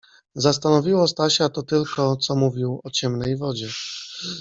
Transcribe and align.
Zastanowiło 0.35 1.07
Stasia 1.07 1.49
to 1.49 1.63
tylko, 1.63 2.15
co 2.15 2.35
mówił 2.35 2.79
o 2.83 2.91
„Ciemnej 2.91 3.37
Wodzie". 3.37 3.69